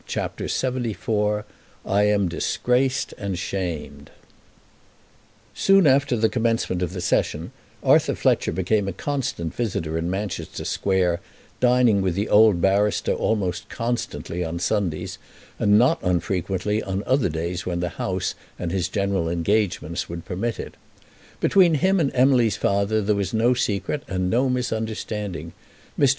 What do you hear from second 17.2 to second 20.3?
days when the House and his general engagements would